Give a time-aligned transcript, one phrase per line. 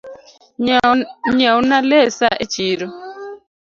[1.35, 2.85] Nyieo na lesa e chiro